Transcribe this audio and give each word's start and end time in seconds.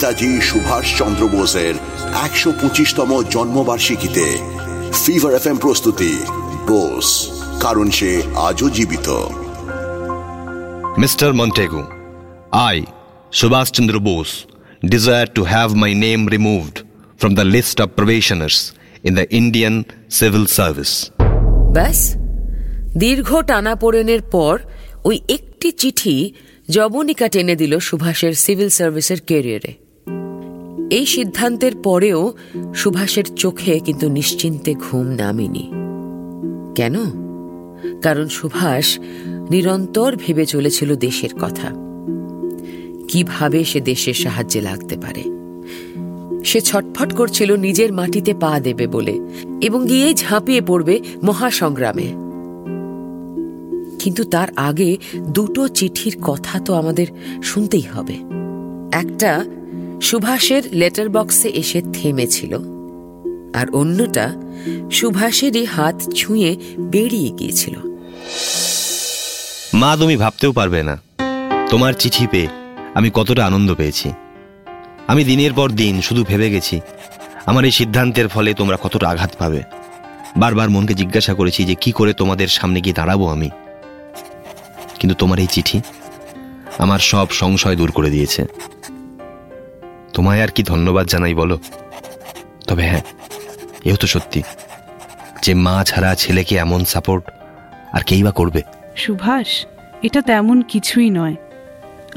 নেতাজি 0.00 0.30
সুভাষ 0.50 0.86
চন্দ্র 0.98 1.22
বোসের 1.28 1.74
একশো 2.26 2.50
পঁচিশতম 2.60 3.10
জন্মবার্ষিকীতে 3.30 4.26
ফিভার 5.02 5.32
এফ 5.34 5.46
প্রস্তুতি 5.60 6.12
বোস 6.66 7.08
কারণ 7.60 7.86
সে 7.90 8.10
আজও 8.48 8.66
জীবিত। 8.68 9.08
Mister 10.98 11.30
Montagu 11.32 11.82
I 12.68 12.78
Subhash Chandra 13.32 13.96
Bose 13.98 14.30
desire 14.86 15.26
to 15.34 15.42
have 15.44 15.68
my 15.74 15.92
name 16.04 16.20
removed 16.28 16.74
from 17.20 17.32
the 17.34 17.46
list 17.54 17.76
of 17.80 17.88
probationers 17.98 18.58
in 19.04 19.12
the 19.14 19.26
Indian 19.30 19.74
civil 20.10 20.44
service 20.58 20.92
ব্যাস 21.76 21.98
দীর্ঘ 22.96 23.28
টানা 23.40 23.72
পড়েনের 23.74 24.22
পর 24.34 24.54
ওই 25.04 25.16
একটি 25.28 25.68
চিঠি 25.80 26.16
জবনিকা 26.68 27.26
টেনে 27.28 27.54
দিল 27.56 27.72
সুভাষের 27.78 28.34
সিভিল 28.34 28.70
সার্ভিসের 28.78 29.20
কেরিয়ারে 29.30 29.72
এই 30.90 31.06
সিদ্ধান্তের 31.06 31.76
পরেও 31.76 32.32
সুভাষের 32.74 33.24
চোখে 33.24 33.78
কিন্তু 33.78 34.08
নিশ্চিন্তে 34.08 34.74
ঘুম 34.74 35.06
নামেনি। 35.06 35.72
কেন? 36.74 36.94
কারণ 38.02 38.28
সুভাষ 38.28 38.98
নিরন্তর 39.50 40.16
ভেবে 40.16 40.46
চলেছিল 40.46 40.96
দেশের 40.96 41.30
কথা। 41.40 41.68
কীভাবে 43.08 43.64
সে 43.64 43.80
দেশের 43.80 44.14
সাহায্যে 44.14 44.60
লাগতে 44.60 44.96
পারে? 44.96 45.22
সে 46.44 46.60
ছটফট 46.60 47.14
করছিল 47.14 47.56
নিজের 47.56 47.92
মাটিতে 47.92 48.34
পা 48.34 48.60
দেবে 48.60 48.86
বলে 48.86 49.20
এবং 49.60 49.86
গিয়ে 49.86 50.14
ঝাঁপিয়ে 50.14 50.60
পড়বে 50.60 51.00
মহাসংগ্রামে। 51.22 52.12
কিন্তু 53.98 54.24
তার 54.24 54.48
আগে 54.56 54.96
দুটো 55.16 55.68
চিঠির 55.68 56.16
কথা 56.22 56.60
তো 56.60 56.74
আমাদের 56.74 57.06
শুনতেই 57.42 57.82
হবে। 57.82 58.16
একটা 58.92 59.44
সুভাষের 60.08 60.62
লেটার 60.80 61.08
বক্সে 61.16 61.48
এসে 61.62 61.80
থেমেছিল, 61.96 62.52
আর 63.60 63.66
অন্যটা 63.80 64.26
সুভাষেরই 64.98 65.64
হাত 65.74 65.96
ছুঁয়ে 66.18 66.50
বেরিয়ে 66.92 67.30
গিয়েছিল। 67.38 67.74
মা, 69.80 69.90
তুমি 70.00 70.14
ভাবতেও 70.22 70.52
পারবে 70.58 70.80
না, 70.88 70.94
তোমার 71.70 71.92
চিঠি 72.00 72.24
পেয়ে 72.32 72.48
আমি 72.98 73.08
কতটা 73.18 73.42
আনন্দ 73.46 73.70
পেয়েছি। 73.74 74.08
আমি 75.10 75.22
দিনের 75.30 75.52
পর 75.58 75.68
দিন 75.80 75.94
শুধু 76.06 76.22
ভেবে 76.30 76.48
গেছি, 76.54 76.76
আমার 77.50 77.62
এই 77.68 77.74
সিদ্ধান্তের 77.78 78.28
ফলে 78.34 78.50
তোমরা 78.60 78.76
কতটা 78.84 79.06
আঘাত 79.12 79.32
পাবে। 79.40 79.60
বারবার 80.42 80.68
মনকে 80.74 80.94
জিজ্ঞাসা 81.00 81.32
করেছি 81.38 81.60
যে 81.70 81.74
কি 81.82 81.90
করে 81.98 82.12
তোমাদের 82.20 82.48
সামনে 82.58 82.78
গিয়ে 82.84 82.98
দাঁড়াবো 83.00 83.24
আমি। 83.34 83.48
কিন্তু 84.98 85.14
তোমার 85.22 85.38
এই 85.44 85.50
চিঠি 85.54 85.78
আমার 86.84 87.00
সব 87.10 87.26
সংশয় 87.40 87.76
দূর 87.80 87.90
করে 87.96 88.10
দিয়েছে। 88.16 88.42
তোমায় 90.20 90.42
আর 90.44 90.52
কি 90.56 90.62
ধন্যবাদ 90.72 91.06
জানাই 91.12 91.34
বলো? 91.40 91.56
তবে 92.68 92.84
হ্যাঁ 92.90 93.04
এও 93.88 93.96
তো 94.02 94.06
সত্যি 94.14 94.40
যে 95.44 95.52
মা 95.64 95.76
ছাড়া 95.90 96.10
ছেলেকে 96.22 96.54
এমন 96.64 96.80
সাপোর্ট 96.92 97.24
আর 97.96 98.02
কেই 98.08 98.22
বা 98.26 98.32
করবে? 98.38 98.60
সুভাষ, 99.02 99.48
এটা 100.06 100.20
তেমন 100.30 100.58
কিছুই 100.72 101.08
নয়। 101.18 101.36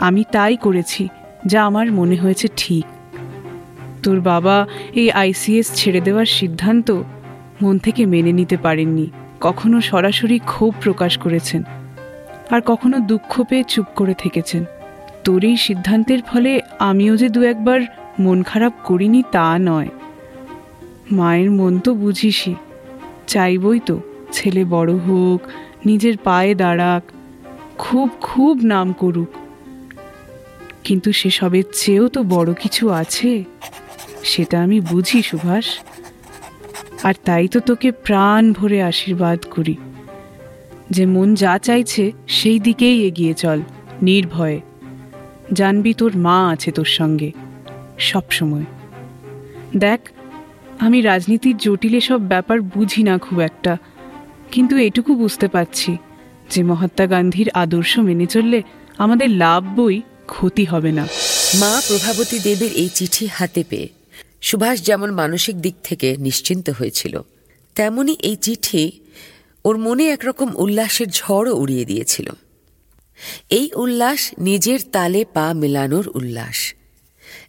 আমি 0.08 0.22
তাই 0.36 0.56
করেছি, 0.66 1.04
যা 1.52 1.60
আমার 1.70 1.88
মনে 2.00 2.16
হয়েছে 2.16 2.48
ঠিক। 2.62 2.86
তোর 4.04 4.18
বাবা 4.32 4.56
এই 5.02 5.08
আইসিএস 5.22 5.68
ছেড়ে 5.80 6.02
দেওয়ার 6.08 6.28
সিদ্ধান্ত 6.40 6.88
মন 7.62 7.76
থেকে 7.86 8.02
মেনে 8.14 8.32
নিতে 8.40 8.58
পারেননি। 8.66 9.08
কখনো 9.48 9.78
সরাসরি 9.92 10.38
ক্ষোভ 10.52 10.72
প্রকাশ 10.82 11.14
করেছেন, 11.18 11.62
আর 12.54 12.60
কখনো 12.70 12.98
দুঃখ 13.12 13.32
পেয়ে 13.50 13.66
চুপ 13.74 13.88
করে 14.00 14.14
থেকেছেন। 14.24 14.64
তোর 15.24 15.44
এই 15.44 15.58
সিদ্ধান্তের 15.58 16.22
ফলে 16.22 16.62
আমিও 16.80 17.18
যে 17.18 17.30
দু 17.30 17.42
একবার 17.42 17.82
মন 18.20 18.44
খারাপ 18.44 18.74
করিনি 18.84 19.24
তা 19.32 19.58
নয়। 19.60 19.88
মায়ের 21.12 21.52
মন 21.52 21.80
তো 21.80 21.94
বুঝিসই। 21.94 22.56
চাইবই 23.28 23.80
তো, 23.86 24.00
ছেলে 24.32 24.66
বড় 24.66 24.96
হোক, 24.96 25.50
নিজের 25.86 26.18
পায়ে 26.18 26.56
দাঁড়াক, 26.56 27.04
খুব 27.78 28.10
খুব 28.22 28.60
নাম 28.64 28.94
করুক। 28.94 29.28
কিন্তু 30.84 31.12
সেসবের 31.12 31.64
চেয়েও 31.74 32.08
তো 32.08 32.24
বড় 32.24 32.54
কিছু 32.54 32.90
আছে, 32.90 33.44
সেটা 34.24 34.64
আমি 34.64 34.80
বুঝি, 34.80 35.22
সুভাষ। 35.22 35.66
আর 37.04 37.14
তাই 37.26 37.48
তো 37.48 37.60
তোকে 37.60 37.92
প্রাণ 37.92 38.54
ভরে 38.54 38.84
আশীর্বাদ 38.84 39.40
করি। 39.52 39.76
যে 40.90 41.06
মন 41.06 41.36
যা 41.36 41.58
চাইছে, 41.58 42.12
সেই 42.28 42.60
দিকেই 42.60 43.08
এগিয়ে 43.08 43.34
চল, 43.34 43.62
নির্ভয়ে। 44.02 44.62
জানবি 45.52 45.94
তোর 45.94 46.12
মা 46.18 46.38
আছে 46.54 46.72
তোর 46.72 46.86
সঙ্গে। 46.86 47.32
সব 48.10 48.26
সময়। 48.32 48.66
দেখ, 49.76 50.02
আমি 50.80 51.02
রাজনীতির 51.02 51.58
জটিল 51.58 52.00
সব 52.00 52.20
ব্যাপার 52.28 52.62
বুঝি 52.62 53.04
না 53.04 53.18
খুব 53.18 53.40
একটা, 53.40 53.78
কিন্তু 54.52 54.78
এটুকু 54.78 55.16
বুঝতে 55.16 55.48
পারছি 55.48 55.98
যে 56.52 56.64
মহাত্মা 56.64 57.06
গান্ধীর 57.08 57.50
আদর্শ 57.54 58.00
মেনে 58.00 58.26
চললে 58.26 58.62
আমাদের 58.98 59.30
লাভ 59.30 59.64
বই 59.78 60.02
ক্ষতি 60.28 60.66
হবে 60.66 60.92
না। 60.92 61.06
মা 61.62 61.82
প্রভাবতী 61.88 62.38
দেবীর 62.40 62.72
এই 62.72 62.90
চিঠি 62.94 63.26
হাতে 63.28 63.64
পেয়ে 63.70 63.88
সুভাষ 64.42 64.78
যেমন 64.84 65.10
মানসিক 65.12 65.56
দিক 65.62 65.76
থেকে 65.84 66.18
নিশ্চিন্ত 66.18 66.70
হয়েছিল, 66.70 67.16
তেমনি 67.76 68.14
এই 68.30 68.36
চিঠি 68.36 68.92
ওর 69.66 69.78
মনে 69.78 70.04
একরকম 70.10 70.50
উল্লাসের 70.56 71.08
ঝড়ও 71.08 71.54
উড়িয়ে 71.56 71.86
দিয়েছিল। 71.86 72.28
এই 73.50 73.70
উল্লাস 73.76 74.32
নিজের 74.38 74.80
তালে 74.92 75.26
পা 75.34 75.54
মেলানোর 75.54 76.12
উল্লাস। 76.16 76.74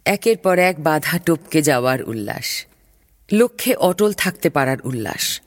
একের 0.05 0.37
পর 0.37 0.59
এক 0.59 0.79
বাধা 0.79 1.19
টপকে 1.19 1.61
যাওয়ার 1.61 2.03
উল্লাস। 2.03 2.65
লক্ষ্যে 3.33 3.75
অটল 3.75 4.13
থাকতে 4.13 4.49
পারার 4.49 4.77
উল্লাস। 4.83 5.41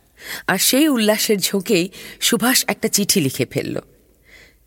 আর 0.47 0.59
সেই 0.59 0.89
উল্লাসের 0.89 1.39
ঝোঁকেই 1.39 1.89
সুভাষ 2.21 2.65
একটা 2.69 2.89
চিঠি 2.89 3.21
লিখে 3.21 3.47
ফেলল। 3.47 3.81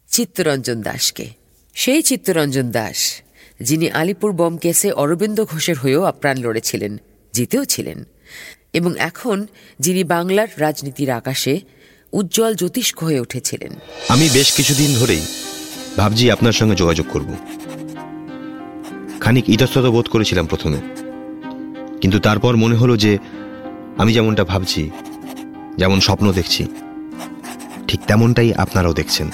চিত্তরঞ্জন 0.08 0.82
দাসকে। 0.82 1.30
সেই 1.74 2.02
চিত্তরঞ্জন 2.02 2.72
দাস, 2.72 3.22
যিনি 3.60 3.92
আলিপুর 3.92 4.32
বম 4.32 4.58
কেসে 4.58 4.92
অরবিন্দ 4.92 5.46
ঘোষের 5.46 5.78
হয়েও 5.78 6.04
আপ্রাণ 6.04 6.38
লড়েছিলেন, 6.38 6.98
জিতেও 7.34 7.66
ছিলেন। 7.66 8.04
এবং 8.74 8.98
এখন 8.98 9.48
যিনি 9.80 10.04
বাংলার 10.04 10.48
রাজনীতির 10.58 11.10
আকাশে 11.10 11.62
উজ্জ্বল 12.14 12.54
জ্যোতিষ্ক 12.56 12.98
হয়ে 13.04 13.20
উঠেছিলেন। 13.20 13.72
আমি 14.10 14.26
বেশ 14.34 14.50
কিছুদিন 14.58 14.90
ধরেই 15.00 15.24
ভাবছি 15.98 16.32
আপনার 16.32 16.56
সঙ্গে 16.60 16.76
যোগাযোগ 16.76 17.08
করব। 17.14 17.30
খানিক 19.20 19.46
ইতস্তত 19.50 19.86
বোধ 19.86 20.08
করেছিলাম 20.10 20.46
প্রথমে। 20.46 20.80
কিন্তু 22.02 22.18
তারপর 22.20 22.54
মনে 22.56 22.76
হলো 22.76 22.94
যে 22.98 23.12
আমি 23.98 24.12
যেমনটা 24.14 24.44
ভাবছি, 24.44 24.82
যেমন 25.78 26.00
স্বপ্ন 26.00 26.26
দেখছি, 26.32 26.64
ঠিক 27.88 28.00
তেমনটাই 28.08 28.50
আপনারাও 28.54 28.94
দেখছেন। 28.94 29.28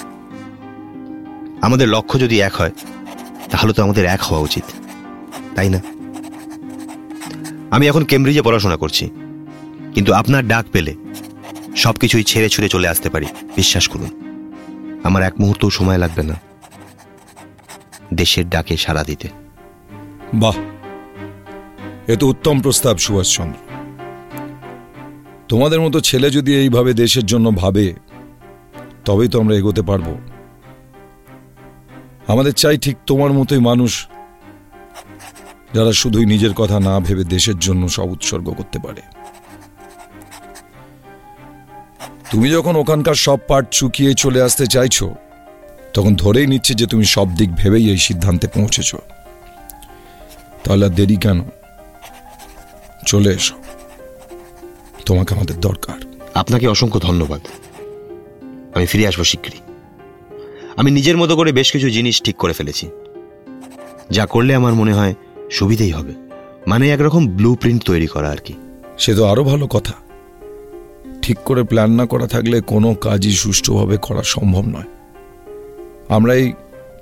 আমাদের 1.61 1.87
লক্ষ্য 1.87 2.15
যদি 2.19 2.35
এক 2.39 2.53
হয়, 2.55 2.73
তাহলে 3.51 3.71
তো 3.73 3.79
আমাদের 3.83 4.05
এক 4.05 4.21
হওয়া 4.21 4.41
উচিত, 4.41 4.65
তাই 5.55 5.69
না? 5.69 5.79
আমি 7.75 7.87
এখন 7.87 8.03
কেমব্রিজে 8.03 8.41
পড়াশোনা 8.41 8.77
করছি, 8.77 9.05
কিন্তু 9.95 10.11
আপনার 10.13 10.43
ডাক 10.47 10.65
পেলে 10.71 10.93
সবকিছুই 11.87 12.25
ছেড়ে 12.31 12.49
ছুড়ে 12.53 12.69
চলে 12.69 12.87
আসতে 12.93 13.07
পারি। 13.09 13.27
বিশ্বাস 13.55 13.85
করুন, 13.87 14.11
আমার 15.03 15.21
এক 15.23 15.35
মুহূর্তও 15.39 15.69
সময় 15.69 15.99
লাগবে 16.03 16.23
না 16.23 16.35
দেশের 18.13 18.45
ডাকে 18.49 18.75
সাড়া 18.77 19.03
দিতে। 19.03 19.27
বাহ, 20.33 20.57
এ 22.07 22.15
তো 22.19 22.25
উত্তম 22.27 22.55
প্রস্তাব, 22.61 22.95
সুভাষচন্দ্র। 22.97 23.59
তোমাদের 25.47 25.79
মতো 25.81 25.97
ছেলে 25.99 26.27
যদি 26.29 26.51
এইভাবে 26.55 26.91
দেশের 26.93 27.25
জন্য 27.25 27.47
ভাবে, 27.51 27.85
তবেই 29.05 29.29
তো 29.29 29.35
আমরা 29.41 29.55
এগোতে 29.55 29.81
পারব। 29.81 30.07
আমাদের 32.27 32.53
চাই 32.53 32.77
ঠিক 32.77 32.95
তোমার 33.07 33.31
মতোই 33.33 33.61
মানুষ, 33.69 33.91
যারা 35.73 35.91
শুধুই 35.91 36.25
নিজের 36.25 36.53
কথা 36.53 36.77
না 36.79 36.93
ভেবে 36.99 37.23
দেশের 37.35 37.57
জন্য 37.59 37.83
সব 37.87 38.07
উৎসর্গ 38.11 38.47
করতে 38.53 38.79
পারে। 38.87 39.03
তুমি 42.31 42.51
যখন 42.51 42.75
ওখানকার 42.75 43.15
সব 43.15 43.37
পার্ট 43.47 43.67
চুকিয়ে 43.71 44.13
চলে 44.13 44.41
আসতে 44.41 44.67
চাইছো 44.67 45.15
তখন 45.93 46.15
ধরেই 46.15 46.47
নিচ্ছে 46.47 46.73
যে 46.73 46.87
তুমি 46.87 47.05
সব 47.05 47.35
দিক 47.35 47.55
ভেবেই 47.55 47.89
এই 47.89 47.97
সিদ্ধান্তে 47.97 48.47
পৌঁছেছ। 48.47 48.95
তাহলে 50.63 50.85
আর 50.85 50.91
দেরি 50.91 51.15
কেন? 51.15 51.49
চলে 53.05 53.33
এসো। 53.33 53.55
তোমাকে 55.05 55.35
আমাদের 55.35 55.59
দরকার। 55.59 55.99
আপনাকে 56.33 56.67
অসংখ্য 56.67 56.99
ধন্যবাদ। 56.99 57.41
আমি 58.75 58.85
ফিরে 58.85 59.07
আসব 59.07 59.23
শীঘ্রই 59.23 59.59
আমি 60.77 60.91
নিজের 60.91 61.17
মতো 61.17 61.35
করে 61.35 61.51
বেশ 61.51 61.71
কিছু 61.71 61.89
জিনিস 61.89 62.21
ঠিক 62.21 62.35
করে 62.35 62.53
ফেলেছি। 62.53 62.89
যা 64.09 64.25
করলে 64.25 64.55
আমার 64.55 64.73
মনে 64.73 64.93
হয় 64.93 65.13
সুবিধেই 65.51 65.91
হবে। 65.91 66.13
মানে 66.67 66.89
একরকম 66.89 67.27
ব্লু 67.27 67.55
প্রিন্ট 67.55 67.83
তৈরি 67.83 68.07
করা 68.07 68.29
আর 68.29 68.37
কি। 68.37 68.53
সে 68.97 69.15
তো 69.15 69.25
আরও 69.25 69.43
ভালো 69.43 69.67
কথা। 69.67 69.93
ঠিক 71.27 71.37
করে 71.45 71.63
প্ল্যান 71.63 71.91
না 71.91 72.05
করা 72.05 72.27
থাকলে 72.27 72.61
কোনো 72.61 72.93
কাজই 72.93 73.31
সুষ্ঠুভাবে 73.31 73.97
করা 73.97 74.23
সম্ভব 74.23 74.65
নয়। 74.65 74.89
আমরা 76.09 76.33
এই 76.33 76.53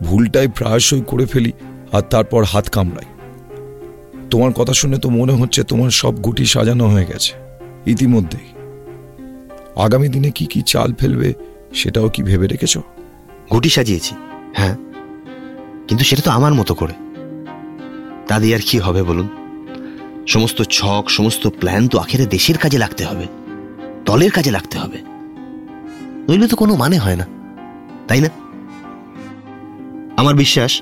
ভুলটাই 0.04 0.48
প্রায়শই 0.48 1.02
করে 1.08 1.26
ফেলি 1.26 1.52
আর 1.92 2.02
তারপর 2.02 2.44
হাত 2.44 2.70
কামড়াই। 2.70 3.06
তোমার 4.30 4.54
কথা 4.54 4.74
শুনে 4.74 4.98
তো 4.98 5.10
মনে 5.10 5.34
হচ্ছে 5.34 5.64
তোমার 5.64 5.90
সব 5.90 6.16
গুটি 6.16 6.46
সাজানো 6.46 6.88
হয়ে 6.88 7.06
গেছে। 7.06 7.34
ইতিমধ্যেই। 7.86 8.48
আগামী 9.76 10.08
দিনে 10.08 10.32
কি 10.32 10.46
কি 10.46 10.62
চাল 10.62 10.94
ফেলবে 10.94 11.34
সেটাও 11.74 12.10
কি 12.10 12.24
ভেবে 12.24 12.48
রেখেছো? 12.48 12.82
গুটি 13.54 13.70
সাজিয়েছি 13.70 14.16
হ্যাঁ। 14.54 14.76
কিন্তু 15.88 16.06
সেটা 16.06 16.22
তো 16.22 16.32
আমার 16.32 16.54
মতো 16.54 16.74
করে। 16.76 16.94
তা 18.28 18.40
দিয়ে 18.40 18.56
আর 18.56 18.62
কি 18.66 18.80
হবে 18.80 19.04
বলুন? 19.04 19.28
সমস্ত 20.28 20.62
ছক, 20.62 21.10
সমস্ত 21.10 21.48
প্ল্যান 21.48 21.88
তো 21.88 21.98
আখেরে 21.98 22.26
দেশের 22.26 22.58
কাজে 22.58 22.78
লাগতে 22.78 23.06
হবে। 23.06 23.45
দলের 24.10 24.32
কাজে 24.36 24.52
লাগতে 24.58 24.76
হবে। 24.82 25.00
নইলে 26.28 26.48
তো 26.52 26.56
কোনো 26.62 26.74
মানে 26.84 26.98
হয় 27.04 27.18
না, 27.22 27.26
তাই 28.08 28.22
না? 28.26 28.30
আমার 30.22 30.36
বিশ্বাস, 30.44 30.74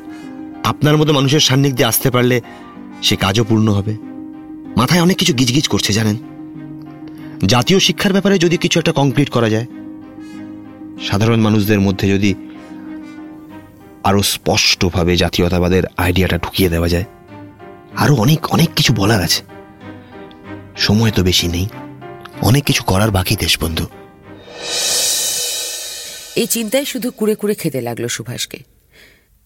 আপনার 0.72 0.96
মতো 1.00 1.12
মানুষের 1.14 1.44
সান্নিধ্যে 1.48 1.84
আসতে 1.92 2.10
পারলে 2.16 2.38
সে 3.08 3.16
কাজও 3.16 3.44
পূর্ণ 3.50 3.68
হবে। 3.78 3.94
মাথায় 4.80 5.04
অনেক 5.06 5.18
কিছু 5.18 5.34
গিজগিজ 5.40 5.66
করছে, 5.68 5.92
জানেন? 5.94 6.18
জাতীয় 7.54 7.80
শিক্ষার 7.88 8.16
ব্যাপারে 8.16 8.36
যদি 8.38 8.56
কিছু 8.58 8.75
একটা 8.80 8.94
কংক্রিট 9.00 9.30
করা 9.30 9.50
যায়, 9.50 9.68
সাধারণ 11.08 11.40
মানুষদের 11.40 11.80
মধ্যে 11.80 12.06
যদি 12.14 12.31
আরও 14.04 14.22
স্পষ্টভাবে 14.34 15.14
জাতীয়তাবাদের 15.18 15.84
আইডিয়াটা 15.98 16.38
ঢুকিয়ে 16.38 16.72
দেওয়া 16.74 16.90
যায়, 16.94 17.08
আরও 18.04 18.14
অনেক 18.16 18.40
অনেক 18.56 18.70
কিছু 18.75 18.92
বলার 18.94 19.22
আছে। 19.28 19.42
সময় 20.78 21.12
তো 21.18 21.22
বেশি 21.24 21.48
নেই। 21.48 21.68
অনেক 22.44 22.63
কিছু 22.63 22.84
করার 22.84 23.12
বাকি 23.12 23.36
দেশবন্ধু 23.36 23.86
এই 26.36 26.48
চিন্তায় 26.48 26.86
শুধু 26.86 27.12
কুড়ে 27.12 27.36
কুড়ে 27.36 27.56
খেতে 27.56 27.81
লাগল 27.81 28.07
সুভাষকে। 28.07 28.57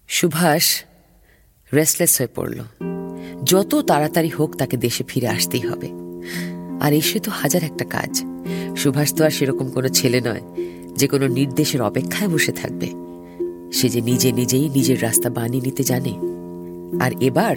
সুভাষ 0.08 0.84
রেস্টলেস 1.74 2.18
হয়ে 2.18 2.28
পড়ল। 2.36 2.64
যত 3.44 3.76
তাড়াতাড়ি 3.76 4.30
হোক 4.30 4.56
তাকে 4.56 4.78
দেশে 4.78 5.04
ফিরে 5.08 5.28
আসতেই 5.28 5.60
হবে। 5.60 5.90
আর 6.82 6.94
এসে 6.94 7.20
তো 7.20 7.32
হাজার 7.32 7.64
একটা 7.64 7.86
কাজ। 7.86 8.24
সুভাষ 8.78 9.14
তো 9.14 9.26
আর 9.26 9.30
সেরকম 9.30 9.72
কোনো 9.72 9.88
ছেলে 9.88 10.22
নয়, 10.22 10.42
যে 10.96 11.08
কোনো 11.08 11.28
নির্দেশের 11.28 11.82
অপেক্ষায় 11.82 12.30
বসে 12.30 12.52
থাকবে। 12.52 12.92
সে 13.74 13.90
যে 13.90 14.02
নিজে 14.02 14.32
নিজেই 14.32 14.70
নিজের 14.70 15.04
রাস্তা 15.04 15.30
বানিয়ে 15.30 15.64
নিতে 15.64 15.84
জানে। 15.84 16.14
আর 17.04 17.12
এবার 17.24 17.56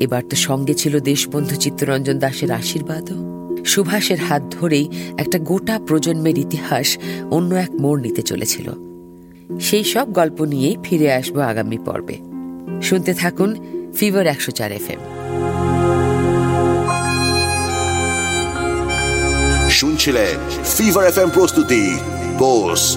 এবার 0.00 0.22
তো 0.30 0.36
সঙ্গে 0.36 0.74
ছিল 0.74 1.00
দেশবন্ধু 1.00 1.56
চিত্তরঞ্জন 1.56 2.18
দাসের 2.18 2.50
আশীর্বাদও। 2.50 3.39
সুভাষের 3.64 4.18
হাত 4.18 4.42
ধরেই 4.50 4.88
একটা 5.18 5.38
গোটা 5.38 5.80
প্রজন্মের 5.86 6.38
ইতিহাস 6.38 6.98
অন্য 7.30 7.54
এক 7.54 7.70
মোড় 7.70 8.02
নিতে 8.02 8.22
চলেছিল। 8.22 8.72
সেই 9.60 9.84
সব 9.84 10.12
গল্প 10.12 10.42
নিয়েই 10.42 10.76
ফিরে 10.82 11.12
আসব 11.12 11.38
আগামী 11.38 11.78
পর্বে। 11.78 12.16
শুনতে 12.82 13.14
থাকুন 13.14 13.56
ফিভার 13.96 14.26
একশো 14.26 14.52
চার 14.52 14.72
এফ 14.72 14.90
এম 14.90 15.00
শুনছিলেন 19.70 20.64
ফিভার 20.64 21.04
এফ 21.04 21.18
এম 21.18 21.28
প্রস্তুতি 21.28 21.96
বোস 22.38 22.96